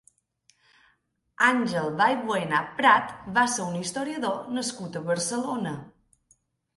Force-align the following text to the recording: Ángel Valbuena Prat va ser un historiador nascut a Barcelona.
Ángel 1.47 1.89
Valbuena 1.99 2.61
Prat 2.79 3.13
va 3.35 3.43
ser 3.57 3.67
un 3.73 3.75
historiador 3.81 4.49
nascut 4.57 4.97
a 4.97 5.03
Barcelona. 5.11 5.75